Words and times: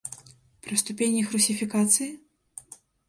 Пра 0.67 0.77
ступень 0.83 1.17
іх 1.19 1.27
русіфікацыі? 1.37 2.09